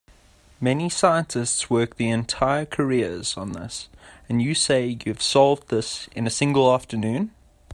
Many 0.59 0.89
scientists 0.89 1.69
work 1.69 1.97
their 1.97 2.11
entire 2.15 2.65
careers 2.65 3.37
on 3.37 3.51
this, 3.51 3.87
and 4.27 4.41
you 4.41 4.55
say 4.55 4.87
you 5.05 5.11
have 5.13 5.21
solved 5.21 5.67
this 5.69 6.07
in 6.15 6.25
a 6.25 6.31
single 6.31 6.73
afternoon? 6.73 7.29